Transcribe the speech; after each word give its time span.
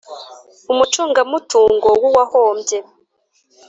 umucungamutungo 0.71 1.89
w 2.01 2.03
uwahombye 2.09 2.77